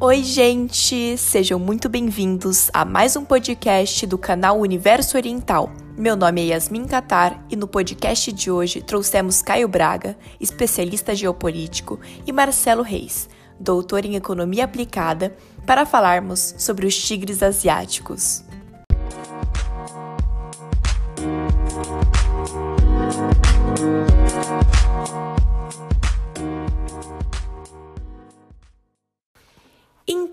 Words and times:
Oi, 0.00 0.22
gente! 0.22 1.18
Sejam 1.18 1.58
muito 1.58 1.88
bem-vindos 1.88 2.70
a 2.72 2.84
mais 2.84 3.16
um 3.16 3.24
podcast 3.24 4.06
do 4.06 4.16
canal 4.16 4.60
Universo 4.60 5.16
Oriental. 5.16 5.72
Meu 5.96 6.14
nome 6.14 6.40
é 6.40 6.44
Yasmin 6.54 6.84
Catar 6.84 7.44
e 7.50 7.56
no 7.56 7.66
podcast 7.66 8.30
de 8.30 8.48
hoje 8.48 8.80
trouxemos 8.80 9.42
Caio 9.42 9.66
Braga, 9.66 10.16
especialista 10.40 11.16
geopolítico, 11.16 11.98
e 12.24 12.30
Marcelo 12.30 12.84
Reis, 12.84 13.28
doutor 13.58 14.04
em 14.04 14.14
Economia 14.14 14.66
Aplicada, 14.66 15.36
para 15.66 15.84
falarmos 15.84 16.54
sobre 16.56 16.86
os 16.86 16.96
tigres 16.96 17.42
asiáticos. 17.42 18.44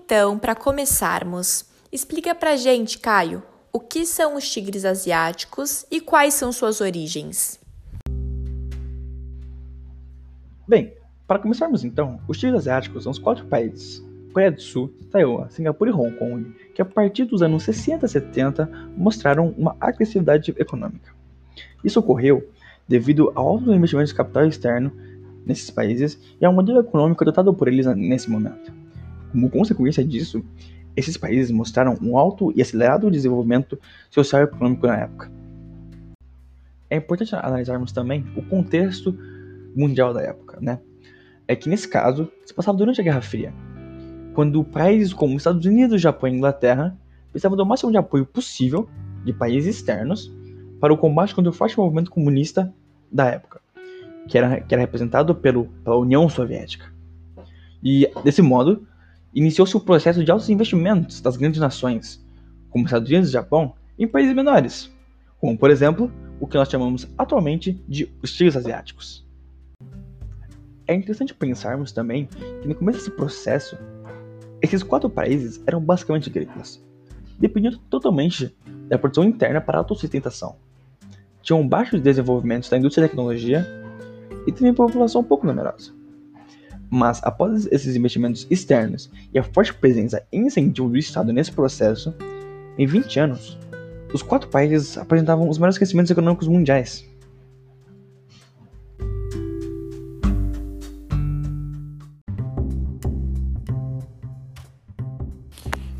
Então, 0.06 0.38
para 0.38 0.54
começarmos, 0.54 1.64
explica 1.90 2.32
pra 2.32 2.54
gente, 2.54 2.96
Caio, 2.96 3.42
o 3.72 3.80
que 3.80 4.06
são 4.06 4.36
os 4.36 4.48
tigres 4.48 4.84
asiáticos 4.84 5.84
e 5.90 6.00
quais 6.00 6.32
são 6.32 6.52
suas 6.52 6.80
origens? 6.80 7.58
Bem, 10.68 10.92
para 11.26 11.40
começarmos 11.40 11.82
então, 11.82 12.20
os 12.28 12.38
tigres 12.38 12.60
asiáticos 12.60 13.02
são 13.02 13.10
os 13.10 13.18
quatro 13.18 13.46
países: 13.46 14.00
Coreia 14.32 14.52
do 14.52 14.62
Sul, 14.62 14.94
Taiwan, 15.10 15.48
Singapura 15.48 15.90
e 15.90 15.94
Hong 15.94 16.16
Kong, 16.16 16.54
que 16.72 16.80
a 16.80 16.84
partir 16.84 17.24
dos 17.24 17.42
anos 17.42 17.64
60 17.64 18.06
e 18.06 18.08
70 18.08 18.70
mostraram 18.96 19.52
uma 19.58 19.76
agressividade 19.80 20.54
econômica. 20.56 21.12
Isso 21.82 21.98
ocorreu 21.98 22.48
devido 22.86 23.32
ao 23.34 23.48
alto 23.48 23.74
investimento 23.74 24.10
de 24.10 24.14
capital 24.14 24.46
externo 24.46 24.92
nesses 25.44 25.68
países 25.68 26.16
e 26.40 26.44
ao 26.44 26.52
modelo 26.52 26.78
econômico 26.78 27.24
adotado 27.24 27.52
por 27.52 27.66
eles 27.66 27.86
nesse 27.86 28.30
momento. 28.30 28.85
Como 29.36 29.50
consequência 29.50 30.02
disso, 30.02 30.42
esses 30.96 31.18
países 31.18 31.50
mostraram 31.50 31.98
um 32.00 32.16
alto 32.16 32.54
e 32.56 32.62
acelerado 32.62 33.10
desenvolvimento 33.10 33.78
social 34.08 34.40
e 34.40 34.44
econômico 34.44 34.86
na 34.86 34.96
época. 34.96 35.30
É 36.88 36.96
importante 36.96 37.36
analisarmos 37.36 37.92
também 37.92 38.24
o 38.34 38.40
contexto 38.40 39.14
mundial 39.76 40.14
da 40.14 40.22
época, 40.22 40.58
né? 40.58 40.80
É 41.46 41.54
que 41.54 41.68
nesse 41.68 41.86
caso 41.86 42.32
se 42.46 42.54
passava 42.54 42.78
durante 42.78 42.98
a 42.98 43.04
Guerra 43.04 43.20
Fria, 43.20 43.52
quando 44.32 44.64
países 44.64 45.12
como 45.12 45.36
Estados 45.36 45.66
Unidos, 45.66 46.00
Japão 46.00 46.30
e 46.30 46.32
Inglaterra 46.32 46.96
precisavam 47.30 47.58
do 47.58 47.66
máximo 47.66 47.90
de 47.90 47.98
apoio 47.98 48.24
possível 48.24 48.88
de 49.22 49.34
países 49.34 49.76
externos 49.76 50.34
para 50.80 50.94
o 50.94 50.96
combate 50.96 51.34
contra 51.34 51.50
o 51.50 51.52
forte 51.52 51.76
movimento 51.76 52.10
comunista 52.10 52.72
da 53.12 53.26
época, 53.26 53.60
que 54.28 54.38
era, 54.38 54.62
que 54.62 54.74
era 54.74 54.80
representado 54.80 55.34
pelo, 55.34 55.66
pela 55.84 55.98
União 55.98 56.26
Soviética. 56.26 56.90
E, 57.82 58.10
desse 58.24 58.40
modo, 58.40 58.86
iniciou-se 59.36 59.76
o 59.76 59.80
processo 59.80 60.24
de 60.24 60.30
altos 60.30 60.48
investimentos 60.48 61.20
das 61.20 61.36
grandes 61.36 61.60
nações, 61.60 62.24
como 62.70 62.86
Estados 62.86 63.06
Unidos 63.10 63.28
e 63.28 63.32
Japão, 63.32 63.74
em 63.98 64.08
países 64.08 64.34
menores, 64.34 64.90
como 65.38 65.58
por 65.58 65.70
exemplo 65.70 66.10
o 66.40 66.46
que 66.46 66.56
nós 66.56 66.70
chamamos 66.70 67.06
atualmente 67.18 67.72
de 67.86 68.10
os 68.22 68.32
tigres 68.32 68.56
asiáticos. 68.56 69.26
É 70.86 70.94
interessante 70.94 71.34
pensarmos 71.34 71.92
também 71.92 72.26
que 72.62 72.66
no 72.66 72.74
começo 72.74 72.98
desse 72.98 73.10
processo, 73.10 73.76
esses 74.62 74.82
quatro 74.82 75.10
países 75.10 75.62
eram 75.66 75.80
basicamente 75.80 76.30
agrícolas, 76.30 76.82
dependiam 77.38 77.78
totalmente 77.90 78.56
da 78.88 78.96
produção 78.98 79.24
interna 79.24 79.60
para 79.60 79.78
autossustentação. 79.78 80.56
Tinham 81.42 81.66
baixos 81.66 82.00
desenvolvimentos 82.00 82.70
da 82.70 82.78
indústria 82.78 83.02
da 83.02 83.08
tecnologia 83.08 83.66
e 84.46 84.52
também 84.52 84.72
população 84.72 85.22
pouco 85.22 85.46
numerosa. 85.46 85.95
Mas 86.90 87.20
após 87.22 87.66
esses 87.66 87.96
investimentos 87.96 88.46
externos 88.50 89.10
e 89.32 89.38
a 89.38 89.42
forte 89.42 89.74
presença 89.74 90.22
e 90.32 90.38
incentivo 90.38 90.88
do 90.88 90.96
Estado 90.96 91.32
nesse 91.32 91.52
processo, 91.52 92.14
em 92.78 92.86
20 92.86 93.20
anos, 93.20 93.58
os 94.12 94.22
quatro 94.22 94.48
países 94.48 94.96
apresentavam 94.96 95.48
os 95.48 95.58
maiores 95.58 95.78
crescimentos 95.78 96.10
econômicos 96.10 96.48
mundiais. 96.48 97.04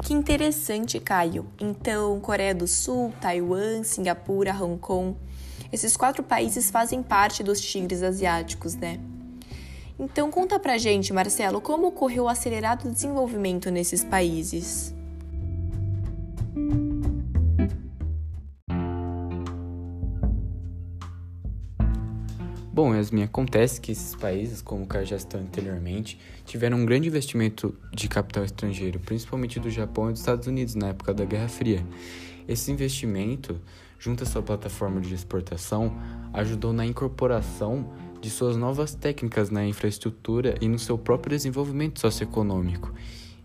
Que 0.02 0.14
interessante, 0.14 1.00
Caio. 1.00 1.46
Então, 1.58 2.20
Coreia 2.20 2.54
do 2.54 2.68
Sul, 2.68 3.12
Taiwan, 3.20 3.82
Singapura, 3.82 4.54
Hong 4.54 4.78
Kong, 4.78 5.16
esses 5.72 5.96
quatro 5.96 6.22
países 6.22 6.70
fazem 6.70 7.02
parte 7.02 7.42
dos 7.42 7.60
tigres 7.60 8.04
asiáticos, 8.04 8.76
né? 8.76 9.00
Então 9.98 10.30
conta 10.30 10.58
pra 10.58 10.76
gente, 10.76 11.12
Marcelo, 11.12 11.60
como 11.60 11.86
ocorreu 11.86 12.24
o 12.24 12.28
acelerado 12.28 12.90
desenvolvimento 12.90 13.70
nesses 13.70 14.04
países? 14.04 14.94
Bom, 22.76 22.94
Yasmin, 22.94 23.22
acontece 23.22 23.80
que 23.80 23.92
esses 23.92 24.14
países, 24.14 24.60
como 24.60 24.84
o 24.84 25.18
citou 25.18 25.40
anteriormente, 25.40 26.20
tiveram 26.44 26.76
um 26.76 26.84
grande 26.84 27.08
investimento 27.08 27.74
de 27.90 28.06
capital 28.06 28.44
estrangeiro, 28.44 29.00
principalmente 29.00 29.58
do 29.58 29.70
Japão 29.70 30.10
e 30.10 30.12
dos 30.12 30.20
Estados 30.20 30.46
Unidos 30.46 30.74
na 30.74 30.88
época 30.88 31.14
da 31.14 31.24
Guerra 31.24 31.48
Fria. 31.48 31.82
Esse 32.46 32.70
investimento, 32.70 33.58
junto 33.98 34.24
à 34.24 34.26
sua 34.26 34.42
plataforma 34.42 35.00
de 35.00 35.14
exportação, 35.14 35.96
ajudou 36.34 36.70
na 36.70 36.84
incorporação 36.84 37.90
de 38.26 38.30
suas 38.32 38.56
novas 38.56 38.92
técnicas 38.92 39.50
na 39.50 39.64
infraestrutura 39.64 40.56
e 40.60 40.66
no 40.66 40.80
seu 40.80 40.98
próprio 40.98 41.30
desenvolvimento 41.30 42.00
socioeconômico. 42.00 42.92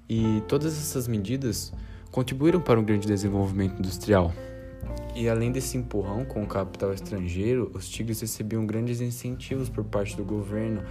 E 0.10 0.42
todas 0.48 0.76
essas 0.76 1.08
medidas 1.08 1.72
contribuíram 2.10 2.60
para 2.60 2.80
um 2.80 2.84
grande 2.84 3.06
desenvolvimento 3.06 3.78
industrial. 3.78 4.34
E 5.16 5.30
além 5.30 5.52
desse 5.52 5.78
empurrão 5.78 6.26
com 6.26 6.42
o 6.42 6.48
capital 6.48 6.92
estrangeiro, 6.92 7.70
os 7.76 7.88
tigres 7.88 8.22
recebiam 8.22 8.66
grandes 8.66 9.02
incentivos 9.02 9.70
por 9.70 9.84
parte 9.84 10.18
do 10.18 10.26
governo 10.26 10.82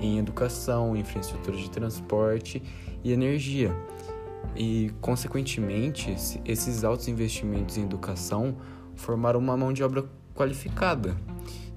em 0.00 0.20
educação, 0.20 0.96
infraestrutura 0.96 1.56
de 1.56 1.68
transporte 1.68 2.62
e 3.02 3.10
energia. 3.10 3.74
E, 4.54 4.92
consequentemente, 5.00 6.14
esses 6.44 6.84
altos 6.84 7.08
investimentos 7.08 7.76
em 7.76 7.82
educação 7.82 8.54
formaram 8.94 9.40
uma 9.40 9.56
mão 9.56 9.72
de 9.72 9.82
obra 9.82 10.04
qualificada, 10.36 11.16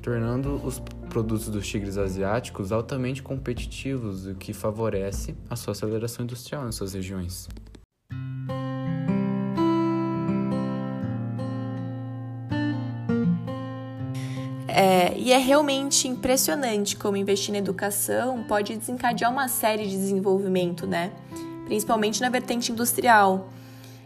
tornando 0.04 0.62
os 0.64 0.80
produtos 1.14 1.48
dos 1.48 1.68
tigres 1.68 1.96
asiáticos 1.96 2.72
altamente 2.72 3.22
competitivos, 3.22 4.26
o 4.26 4.34
que 4.34 4.52
favorece 4.52 5.36
a 5.48 5.56
sua 5.56 5.74
aceleração 5.74 6.26
industrial 6.26 6.68
em 6.68 6.72
suas 6.72 6.96
regiões. 6.96 7.48
É, 14.68 15.16
e 15.16 15.32
é 15.32 15.38
realmente 15.38 16.08
impressionante 16.08 16.98
como 16.98 17.16
investir 17.16 17.52
na 17.52 17.60
educação 17.60 18.44
pode 18.48 18.76
desencadear 18.76 19.32
uma 19.32 19.48
série 19.48 19.84
de 19.84 19.96
desenvolvimento, 19.96 20.88
né? 20.88 21.12
Principalmente 21.68 22.22
na 22.22 22.30
vertente 22.30 22.72
industrial. 22.72 23.50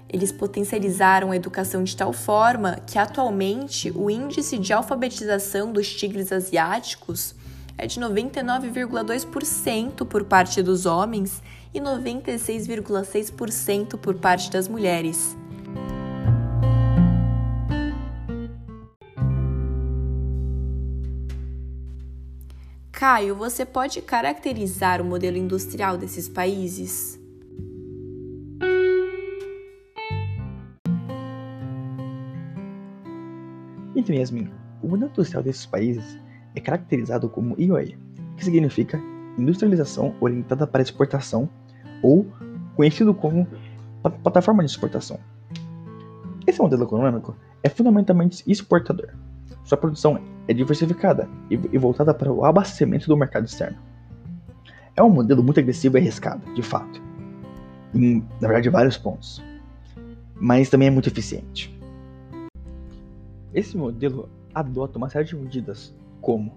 Eles 0.09 0.31
potencializaram 0.31 1.31
a 1.31 1.35
educação 1.35 1.84
de 1.84 1.94
tal 1.95 2.12
forma 2.13 2.79
que 2.88 2.97
atualmente 2.97 3.91
o 3.94 4.09
índice 4.09 4.57
de 4.57 4.72
alfabetização 4.72 5.73
dos 5.73 5.94
tigres 5.94 6.31
asiáticos 6.31 7.35
é 7.78 7.85
de 7.85 8.00
99,2% 8.00 10.06
por 10.06 10.23
parte 10.23 10.63
dos 10.63 10.85
homens 10.85 11.44
e 11.73 11.81
96,6% 11.81 13.97
por 13.97 14.16
parte 14.16 14.50
das 14.50 14.69
mulheres. 14.69 15.35
Caio, 22.91 23.35
você 23.35 23.63
pode 23.63 24.01
caracterizar 24.01 25.00
o 25.01 25.06
modelo 25.06 25.38
industrial 25.38 25.98
desses 25.98 26.27
países? 26.27 27.16
Então, 34.07 34.15
Yasmin, 34.15 34.50
o 34.81 34.88
modelo 34.88 35.12
industrial 35.12 35.44
desses 35.44 35.65
países 35.65 36.18
é 36.56 36.62
caracterizado 36.62 37.27
como 37.27 37.59
IOE, 37.59 37.98
que 38.38 38.45
significa 38.45 38.98
Industrialização 39.38 40.15
Orientada 40.21 40.65
para 40.65 40.81
Exportação, 40.81 41.50
ou 42.01 42.25
conhecido 42.77 43.13
como 43.13 43.45
Plataforma 44.24 44.63
de 44.63 44.71
Exportação. 44.71 45.19
Esse 46.48 46.62
modelo 46.62 46.86
econômico 46.86 47.36
é 47.62 47.68
fundamentalmente 47.68 48.50
exportador. 48.50 49.09
Sua 49.65 49.77
produção 49.77 50.21
é 50.48 50.53
diversificada 50.53 51.27
e 51.50 51.77
voltada 51.77 52.13
para 52.13 52.31
o 52.31 52.45
abastecimento 52.45 53.10
do 53.10 53.18
mercado 53.18 53.45
externo. 53.45 53.77
É 54.95 55.03
um 55.03 55.10
modelo 55.10 55.44
muito 55.44 55.60
agressivo 55.60 55.98
e 55.98 56.00
arriscado, 56.00 56.53
de 56.53 56.62
fato, 56.62 57.01
em, 57.94 58.24
na 58.39 58.48
verdade, 58.48 58.69
vários 58.69 58.98
pontos, 58.98 59.44
mas 60.39 60.69
também 60.69 60.88
é 60.88 60.92
muito 60.92 61.10
eficiente. 61.10 61.76
Esse 63.53 63.77
modelo 63.77 64.29
adota 64.53 64.97
uma 64.97 65.09
série 65.09 65.25
de 65.25 65.35
medidas, 65.35 65.95
como 66.21 66.53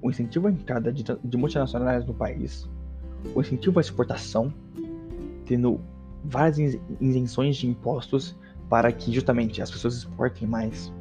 o 0.00 0.10
incentivo 0.10 0.48
à 0.48 0.50
entrada 0.50 0.92
de, 0.92 1.04
de 1.04 1.36
multinacionais 1.36 2.04
no 2.04 2.12
país, 2.12 2.68
o 3.34 3.40
incentivo 3.40 3.78
à 3.78 3.80
exportação, 3.80 4.52
tendo 5.46 5.80
várias 6.24 6.58
isenções 7.00 7.56
de 7.56 7.68
impostos 7.68 8.36
para 8.68 8.90
que 8.90 9.12
justamente 9.12 9.60
as 9.62 9.70
pessoas 9.70 9.96
exportem 9.96 10.48
mais. 10.48 10.92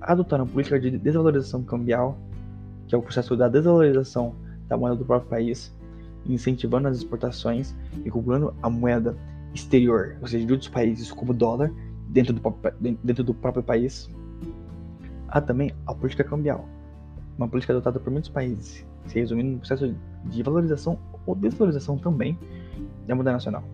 Adotaram 0.00 0.46
política 0.46 0.78
de 0.78 0.90
desvalorização 0.98 1.62
cambial, 1.62 2.18
que 2.86 2.94
é 2.94 2.98
o 2.98 3.02
processo 3.02 3.36
da 3.36 3.48
desvalorização 3.48 4.34
da 4.68 4.76
moeda 4.76 4.96
do 4.96 5.04
próprio 5.04 5.30
país, 5.30 5.74
incentivando 6.26 6.88
as 6.88 6.98
exportações 6.98 7.74
e 8.04 8.10
cobrando 8.10 8.54
a 8.62 8.68
moeda 8.68 9.16
exterior, 9.54 10.16
ou 10.20 10.26
seja, 10.26 10.44
de 10.44 10.52
outros 10.52 10.68
países, 10.68 11.10
como 11.10 11.32
dólar, 11.32 11.72
dentro 12.08 12.32
do, 12.32 12.42
dentro 13.02 13.24
do 13.24 13.34
próprio 13.34 13.62
país. 13.62 14.08
Há 15.28 15.40
também 15.40 15.72
a 15.86 15.94
política 15.94 16.24
cambial, 16.24 16.68
uma 17.36 17.48
política 17.48 17.72
adotada 17.72 17.98
por 17.98 18.10
muitos 18.10 18.30
países, 18.30 18.86
se 19.06 19.18
resumindo 19.18 19.50
no 19.52 19.58
processo 19.58 19.94
de 20.24 20.42
valorização 20.42 20.98
ou 21.26 21.34
desvalorização 21.34 21.98
também 21.98 22.38
da 23.06 23.14
moeda 23.14 23.32
nacional. 23.32 23.64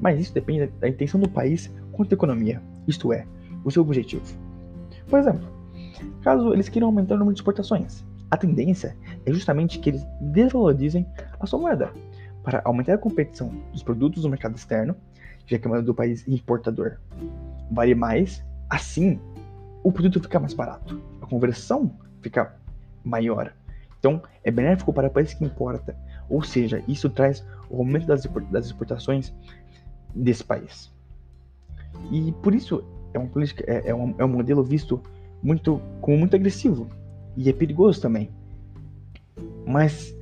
Mas 0.00 0.20
isso 0.20 0.32
depende 0.32 0.66
da 0.78 0.88
intenção 0.88 1.20
do 1.20 1.28
país 1.28 1.72
quanto 1.92 2.12
à 2.12 2.14
economia, 2.14 2.62
isto 2.86 3.12
é, 3.12 3.26
o 3.64 3.70
seu 3.70 3.82
objetivo. 3.82 4.22
Por 5.08 5.18
exemplo, 5.18 5.48
caso 6.22 6.52
eles 6.52 6.68
queiram 6.68 6.88
aumentar 6.88 7.14
o 7.14 7.18
número 7.18 7.34
de 7.34 7.40
exportações, 7.40 8.04
a 8.30 8.36
tendência 8.36 8.96
é 9.24 9.32
justamente 9.32 9.78
que 9.78 9.90
eles 9.90 10.06
desvalorizem 10.20 11.06
a 11.40 11.46
sua 11.46 11.58
moeda 11.58 11.90
para 12.42 12.60
aumentar 12.64 12.94
a 12.94 12.98
competição 12.98 13.50
dos 13.72 13.82
produtos 13.82 14.24
no 14.24 14.30
mercado 14.30 14.56
externo, 14.56 14.94
já 15.46 15.58
que 15.58 15.66
a 15.66 15.68
moeda 15.68 15.84
do 15.84 15.94
país 15.94 16.26
importador 16.28 16.98
vale 17.70 17.94
mais, 17.94 18.44
assim 18.68 19.18
o 19.88 19.92
produto 19.92 20.20
fica 20.20 20.38
mais 20.38 20.52
barato, 20.52 21.00
a 21.22 21.26
conversão 21.26 21.90
fica 22.20 22.54
maior. 23.02 23.54
Então, 23.98 24.22
é 24.44 24.50
benéfico 24.50 24.92
para 24.92 25.08
o 25.08 25.10
país 25.10 25.32
que 25.32 25.42
importa, 25.42 25.96
ou 26.28 26.42
seja, 26.42 26.84
isso 26.86 27.08
traz 27.08 27.42
o 27.70 27.78
aumento 27.78 28.06
das 28.06 28.66
exportações 28.66 29.32
desse 30.14 30.44
país. 30.44 30.92
E 32.12 32.32
por 32.42 32.54
isso 32.54 32.84
é, 33.14 33.18
uma 33.18 33.28
política, 33.28 33.64
é, 33.66 33.88
é, 33.88 33.94
um, 33.94 34.14
é 34.18 34.24
um 34.24 34.28
modelo 34.28 34.62
visto 34.62 35.02
muito 35.42 35.80
como 36.02 36.18
muito 36.18 36.36
agressivo 36.36 36.86
e 37.34 37.48
é 37.48 37.52
perigoso 37.52 38.02
também. 38.02 38.30
Mas 39.66 40.14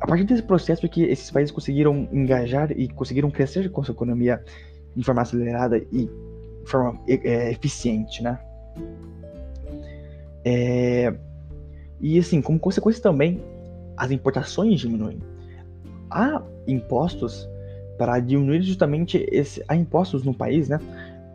a 0.00 0.06
partir 0.06 0.24
desse 0.24 0.44
processo 0.44 0.88
que 0.88 1.02
esses 1.02 1.28
países 1.28 1.50
conseguiram 1.50 2.08
engajar 2.12 2.70
e 2.70 2.88
conseguiram 2.88 3.32
crescer 3.32 3.68
com 3.72 3.82
sua 3.82 3.94
economia 3.94 4.44
de 4.94 5.04
forma 5.04 5.22
acelerada 5.22 5.76
e 5.76 6.06
de 6.06 6.70
forma 6.70 7.00
é, 7.08 7.50
eficiente, 7.50 8.22
né? 8.22 8.38
É, 10.44 11.14
e 12.00 12.18
assim, 12.18 12.42
como 12.42 12.58
consequência 12.58 13.02
também, 13.02 13.42
as 13.96 14.10
importações 14.10 14.80
diminuem. 14.80 15.20
Há 16.10 16.42
impostos 16.66 17.48
para 17.96 18.18
diminuir 18.18 18.62
justamente 18.62 19.24
esse, 19.30 19.62
há 19.68 19.76
impostos 19.76 20.24
no 20.24 20.34
país, 20.34 20.68
né? 20.68 20.78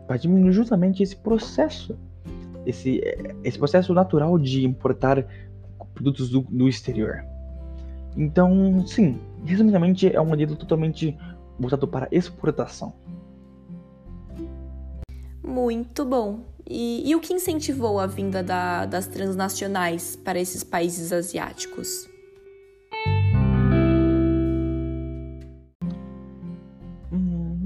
Para 0.06 0.16
diminuir 0.16 0.52
justamente 0.52 1.02
esse 1.02 1.16
processo, 1.16 1.98
esse, 2.66 3.00
esse 3.42 3.58
processo 3.58 3.94
natural 3.94 4.38
de 4.38 4.64
importar 4.64 5.24
produtos 5.94 6.28
do, 6.30 6.42
do 6.42 6.68
exterior. 6.68 7.24
Então, 8.16 8.86
sim, 8.86 9.18
resumidamente 9.44 10.14
é 10.14 10.20
um 10.20 10.26
modelo 10.26 10.56
totalmente 10.56 11.16
voltado 11.58 11.86
para 11.88 12.08
exportação. 12.10 12.92
Muito 15.42 16.04
bom. 16.04 16.40
E, 16.70 17.08
e 17.08 17.16
o 17.16 17.20
que 17.20 17.32
incentivou 17.32 17.98
a 17.98 18.06
vinda 18.06 18.42
da, 18.42 18.84
das 18.84 19.06
transnacionais 19.06 20.16
para 20.16 20.38
esses 20.38 20.62
países 20.62 21.14
asiáticos? 21.14 22.06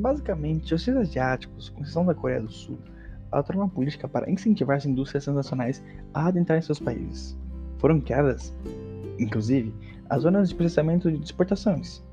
Basicamente, 0.00 0.72
os 0.72 0.84
países 0.84 1.08
asiáticos, 1.08 1.68
com 1.70 1.82
exceção 1.82 2.06
da 2.06 2.14
Coreia 2.14 2.42
do 2.42 2.52
Sul, 2.52 2.78
adotaram 3.32 3.62
uma 3.62 3.68
política 3.68 4.06
para 4.06 4.30
incentivar 4.30 4.76
as 4.76 4.86
indústrias 4.86 5.24
transnacionais 5.24 5.82
a 6.14 6.28
adentrarem 6.28 6.62
seus 6.62 6.78
países. 6.78 7.36
Foram 7.78 8.00
criadas, 8.00 8.52
inclusive, 9.18 9.74
as 10.10 10.22
zonas 10.22 10.50
de 10.50 10.54
processamento 10.54 11.10
de 11.10 11.24
exportações, 11.24 12.04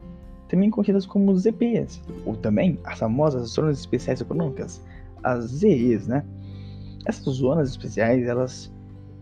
também 0.47 0.71
conhecidas 0.71 1.05
como 1.05 1.37
ZPs, 1.37 2.01
ou 2.25 2.35
também 2.35 2.79
as 2.83 2.97
famosas 2.97 3.49
zonas 3.49 3.79
especiais 3.79 4.21
econômicas, 4.21 4.81
as 5.23 5.45
ZEs, 5.45 6.07
né? 6.07 6.25
Essas 7.05 7.35
zonas 7.35 7.69
especiais, 7.69 8.27
elas 8.27 8.71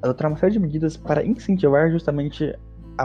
adotaram 0.01 0.31
uma 0.31 0.38
série 0.38 0.53
de 0.53 0.59
medidas 0.59 0.97
para 0.97 1.25
incentivar 1.25 1.89
justamente 1.91 2.53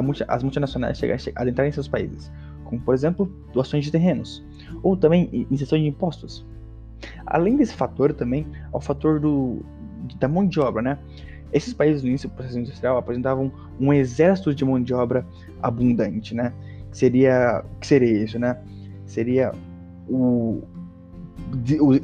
multi, 0.00 0.24
as 0.28 0.42
multinacionais 0.42 1.00
a 1.02 1.42
adentrarem 1.42 1.70
em 1.70 1.72
seus 1.72 1.88
países, 1.88 2.30
como 2.64 2.80
por 2.80 2.94
exemplo 2.94 3.26
doações 3.52 3.84
de 3.84 3.90
terrenos, 3.90 4.44
ou 4.82 4.96
também 4.96 5.46
inserção 5.50 5.78
de 5.78 5.86
impostos. 5.86 6.46
Além 7.26 7.56
desse 7.56 7.74
fator 7.74 8.12
também, 8.12 8.46
o 8.72 8.80
fator 8.80 9.19
do, 9.19 9.64
da 10.19 10.28
mão 10.28 10.46
de 10.46 10.60
obra, 10.60 10.82
né? 10.82 10.98
Esses 11.52 11.74
países 11.74 12.02
no 12.02 12.08
início 12.08 12.28
do 12.28 12.34
processo 12.34 12.58
industrial 12.58 12.96
apresentavam 12.96 13.52
um 13.78 13.92
exército 13.92 14.54
de 14.54 14.64
mão 14.64 14.82
de 14.82 14.94
obra 14.94 15.26
abundante, 15.60 16.34
né? 16.34 16.52
Seria, 16.90 17.64
que 17.80 17.86
seria 17.86 18.24
isso, 18.24 18.38
né? 18.38 18.58
Seria 19.04 19.52
o, 20.08 20.62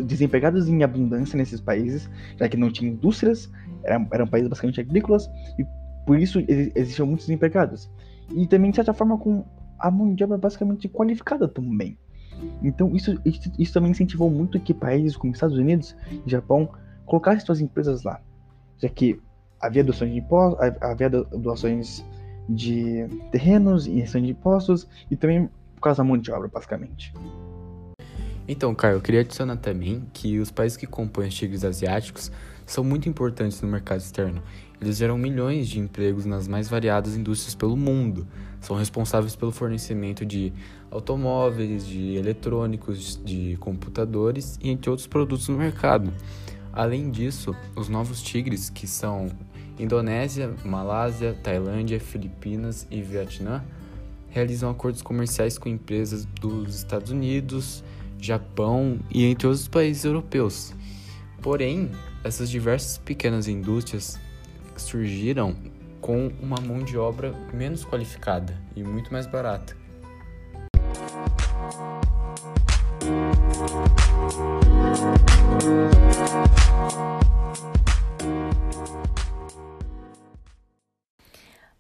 desempregados 0.05 0.69
em 0.69 0.83
abundância 0.83 1.37
nesses 1.37 1.61
países, 1.61 2.09
já 2.37 2.49
que 2.49 2.57
não 2.57 2.71
tinha 2.71 2.91
indústrias, 2.91 3.51
eram, 3.85 4.07
eram 4.13 4.27
países 4.27 4.49
basicamente 4.49 4.81
agrícolas 4.81 5.29
e 5.59 5.65
por 6.07 6.19
isso 6.19 6.43
existiam 6.49 7.07
muitos 7.07 7.27
desempregados. 7.27 7.91
E 8.31 8.47
também, 8.47 8.71
de 8.71 8.77
certa 8.77 8.93
forma, 8.93 9.19
com 9.19 9.45
a 9.79 9.91
mão 9.91 10.15
de 10.15 10.25
obra 10.25 10.37
basicamente 10.37 10.89
qualificada 10.89 11.47
também. 11.49 11.99
Então, 12.63 12.95
isso, 12.95 13.21
isso, 13.25 13.51
isso 13.59 13.73
também 13.73 13.91
incentivou 13.91 14.31
muito 14.31 14.61
que 14.61 14.73
países 14.73 15.17
como 15.17 15.33
Estados 15.33 15.57
Unidos 15.57 15.97
e 16.25 16.31
Japão 16.31 16.69
colocassem 17.05 17.45
suas 17.45 17.61
empresas 17.61 18.03
lá, 18.03 18.21
já 18.79 18.89
que 18.89 19.21
havia 19.61 19.83
doações 19.83 20.13
de 20.13 20.19
impostos, 20.19 20.61
havia 20.81 21.11
doações 21.11 22.05
de 22.49 23.07
terrenos, 23.31 23.87
injeção 23.87 24.21
de 24.21 24.31
impostos 24.31 24.89
e 25.11 25.17
também 25.17 25.49
por 25.75 25.83
causa 25.83 26.03
da 26.03 26.09
mão 26.09 26.19
de 26.19 26.31
obra, 26.31 26.49
basicamente. 26.49 27.13
Então, 28.49 28.75
Caio, 28.75 28.95
eu 28.97 29.01
queria 29.03 29.21
adicionar 29.21 29.57
também 29.57 30.03
que 30.15 30.39
os 30.39 30.51
países 30.51 30.79
que 30.79 30.87
compõem 30.87 31.29
os 31.29 31.35
tigres 31.35 31.65
asiáticos 31.65 32.33
são 32.65 32.83
muito 32.83 33.07
importantes 33.07 33.61
no 33.61 33.69
mercado 33.69 34.01
externo. 34.01 34.43
Eles 34.81 34.97
geram 34.97 35.19
milhões 35.19 35.69
de 35.69 35.79
empregos 35.79 36.25
nas 36.25 36.49
mais 36.49 36.67
variadas 36.67 37.15
indústrias 37.15 37.55
pelo 37.55 37.77
mundo. 37.77 38.27
São 38.59 38.75
responsáveis 38.75 39.37
pelo 39.37 39.53
fornecimento 39.53 40.25
de 40.25 40.51
automóveis, 40.91 41.87
de 41.87 42.15
eletrônicos, 42.15 43.21
de 43.23 43.59
computadores 43.61 44.59
e 44.63 44.71
entre 44.71 44.89
outros 44.89 45.07
produtos 45.07 45.47
no 45.49 45.59
mercado. 45.59 46.11
Além 46.73 47.11
disso, 47.11 47.55
os 47.77 47.89
novos 47.91 48.23
tigres, 48.23 48.71
que 48.71 48.87
são 48.87 49.31
Indonésia, 49.79 50.55
Malásia, 50.65 51.37
Tailândia, 51.43 52.01
Filipinas 52.01 52.87
e 52.91 53.03
Vietnã, 53.03 53.63
realizam 54.29 54.71
acordos 54.71 55.03
comerciais 55.03 55.59
com 55.59 55.69
empresas 55.69 56.25
dos 56.25 56.77
Estados 56.77 57.11
Unidos, 57.11 57.85
Japão 58.19 58.99
e 59.11 59.25
entre 59.25 59.47
outros 59.47 59.69
países 59.69 60.05
europeus. 60.05 60.75
Porém, 61.41 61.91
essas 62.25 62.51
diversas 62.51 62.99
pequenas 62.99 63.49
indústrias 63.49 64.19
surgiram 64.77 65.57
com 66.01 66.29
uma 66.41 66.61
mão 66.61 66.81
de 66.81 66.97
obra 66.97 67.33
menos 67.53 67.85
qualificada 67.85 68.57
e 68.75 68.83
muito 68.83 69.13
mais 69.13 69.27
barata. 69.27 69.77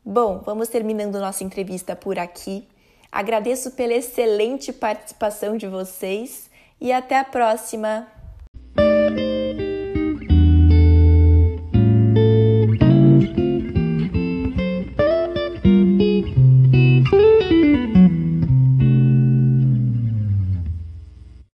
Bom, 0.04 0.42
vamos 0.44 0.68
terminando 0.68 1.20
nossa 1.20 1.44
entrevista 1.44 1.94
por 1.94 2.18
aqui. 2.18 2.66
Agradeço 3.10 3.70
pela 3.72 3.94
excelente 3.94 4.72
participação 4.72 5.56
de 5.56 5.66
vocês 5.66 6.50
e 6.80 6.92
até 6.92 7.18
a 7.18 7.24
próxima! 7.24 8.17